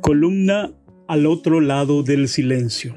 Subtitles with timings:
[0.00, 0.72] Columna
[1.06, 2.96] al otro lado del silencio.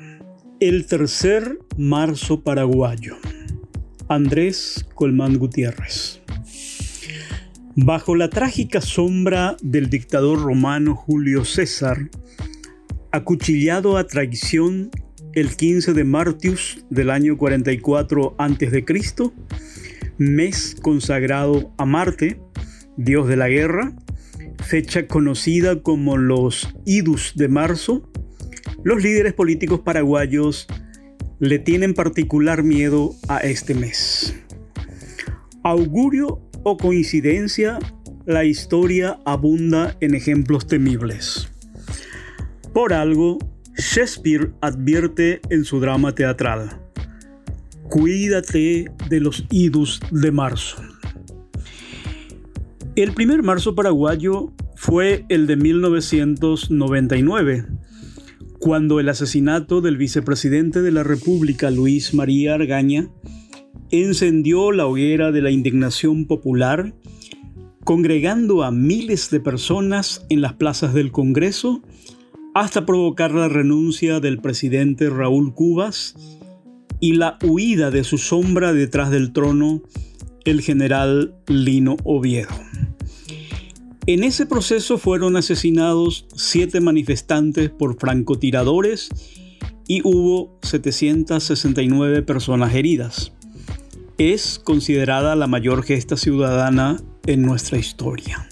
[0.59, 3.17] El tercer marzo paraguayo.
[4.07, 6.21] Andrés Colmán Gutiérrez.
[7.75, 12.09] Bajo la trágica sombra del dictador romano Julio César,
[13.15, 14.91] acuchillado a traición
[15.33, 18.85] el 15 de Martius del año 44 a.C.,
[20.17, 22.41] mes consagrado a Marte,
[22.97, 23.93] dios de la guerra,
[24.65, 28.09] fecha conocida como los Idus de marzo,
[28.83, 30.67] los líderes políticos paraguayos
[31.39, 34.35] le tienen particular miedo a este mes.
[35.63, 37.79] Augurio o coincidencia,
[38.25, 41.49] la historia abunda en ejemplos temibles.
[42.75, 43.39] Por algo,
[43.77, 46.81] Shakespeare advierte en su drama teatral,
[47.83, 50.83] cuídate de los idus de marzo.
[52.97, 57.65] El primer marzo paraguayo fue el de 1999,
[58.59, 63.09] cuando el asesinato del vicepresidente de la República, Luis María Argaña,
[63.89, 66.93] encendió la hoguera de la indignación popular,
[67.85, 71.81] congregando a miles de personas en las plazas del Congreso
[72.55, 76.15] hasta provocar la renuncia del presidente Raúl Cubas
[77.01, 79.81] y la huida de su sombra detrás del trono,
[80.45, 82.55] el general Lino Oviedo.
[84.07, 89.09] En ese proceso fueron asesinados siete manifestantes por francotiradores
[89.85, 93.33] y hubo 769 personas heridas.
[94.17, 98.47] Es considerada la mayor gesta ciudadana en nuestra historia.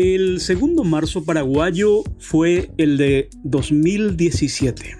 [0.00, 4.96] El segundo marzo paraguayo fue el de 2017,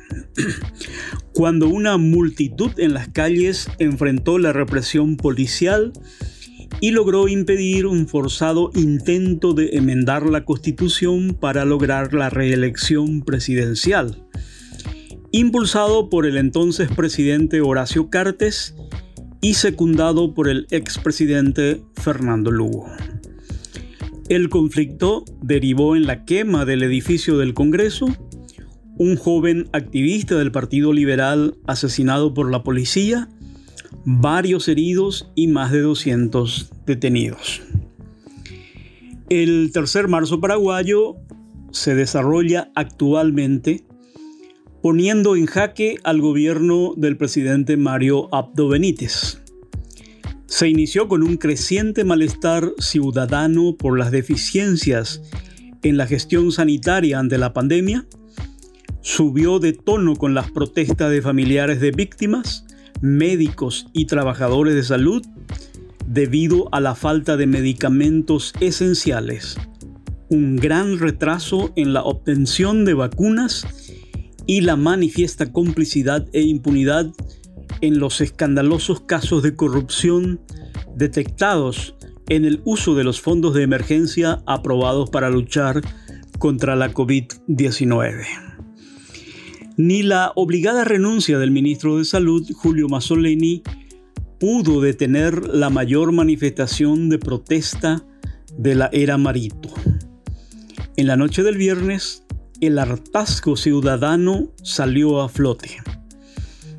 [1.32, 5.92] cuando una multitud en las calles enfrentó la represión policial
[6.80, 14.26] y logró impedir un forzado intento de enmendar la constitución para lograr la reelección presidencial.
[15.30, 18.74] Impulsado por el entonces presidente Horacio Cartes
[19.40, 22.88] y secundado por el expresidente Fernando Lugo.
[24.28, 28.06] El conflicto derivó en la quema del edificio del Congreso,
[28.98, 33.28] un joven activista del Partido Liberal asesinado por la policía
[34.04, 37.62] varios heridos y más de 200 detenidos.
[39.30, 41.16] El tercer marzo paraguayo
[41.70, 43.84] se desarrolla actualmente
[44.82, 49.42] poniendo en jaque al gobierno del presidente Mario Abdo Benítez.
[50.48, 55.20] Se inició con un creciente malestar ciudadano por las deficiencias
[55.82, 58.06] en la gestión sanitaria ante la pandemia,
[59.02, 62.64] subió de tono con las protestas de familiares de víctimas
[63.02, 65.22] médicos y trabajadores de salud
[66.06, 69.58] debido a la falta de medicamentos esenciales,
[70.30, 73.66] un gran retraso en la obtención de vacunas
[74.46, 77.12] y la manifiesta complicidad e impunidad
[77.80, 80.40] en los escandalosos casos de corrupción
[80.96, 81.94] detectados
[82.28, 85.80] en el uso de los fondos de emergencia aprobados para luchar
[86.38, 88.48] contra la COVID-19
[89.78, 93.62] ni la obligada renuncia del ministro de Salud, Julio Mazzoleni,
[94.40, 98.04] pudo detener la mayor manifestación de protesta
[98.56, 99.70] de la era Marito.
[100.96, 102.24] En la noche del viernes,
[102.60, 105.76] el hartazgo ciudadano salió a flote.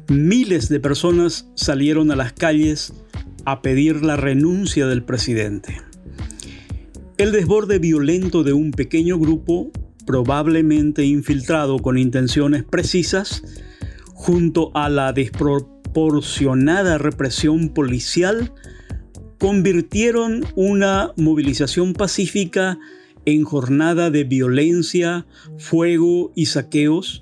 [0.09, 2.93] Miles de personas salieron a las calles
[3.45, 5.81] a pedir la renuncia del presidente.
[7.17, 9.71] El desborde violento de un pequeño grupo
[10.07, 13.43] probablemente infiltrado con intenciones precisas,
[14.15, 18.51] junto a la desproporcionada represión policial,
[19.37, 22.79] convirtieron una movilización pacífica
[23.25, 25.27] en jornada de violencia,
[25.59, 27.19] fuego y saqueos,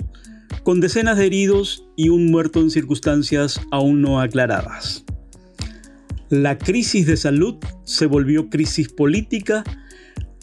[0.67, 5.05] con decenas de heridos y un muerto en circunstancias aún no aclaradas.
[6.27, 7.55] La crisis de salud
[7.85, 9.63] se volvió crisis política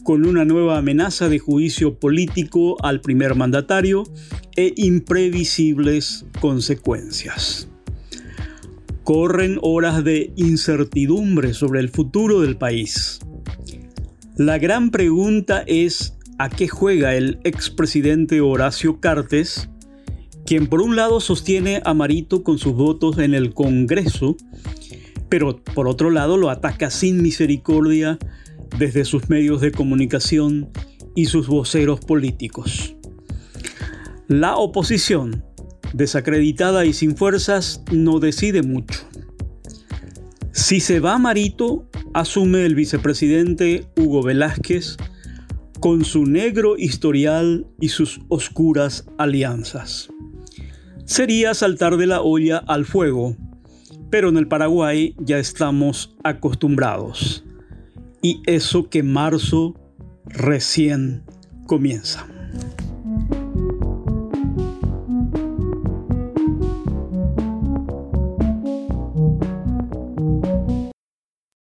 [0.03, 4.05] con una nueva amenaza de juicio político al primer mandatario
[4.57, 7.69] e imprevisibles consecuencias.
[9.03, 13.19] Corren horas de incertidumbre sobre el futuro del país.
[14.39, 19.69] La gran pregunta es a qué juega el expresidente Horacio Cartes,
[20.47, 24.37] quien por un lado sostiene a Marito con sus votos en el Congreso,
[25.29, 28.19] pero por otro lado lo ataca sin misericordia
[28.79, 30.71] desde sus medios de comunicación
[31.15, 32.95] y sus voceros políticos.
[34.29, 35.45] La oposición,
[35.93, 39.01] desacreditada y sin fuerzas, no decide mucho.
[40.53, 44.97] Si se va Marito, asume el vicepresidente Hugo Velázquez
[45.81, 50.14] con su negro historial y sus oscuras alianzas.
[51.05, 53.37] Sería saltar de la olla al fuego,
[54.11, 57.45] pero en el Paraguay ya estamos acostumbrados.
[58.23, 59.75] Y eso que marzo
[60.25, 61.23] recién
[61.67, 62.27] comienza.